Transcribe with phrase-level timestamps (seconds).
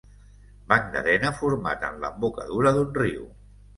[0.71, 3.29] Banc d'arena format en l'embocadura d'un riu.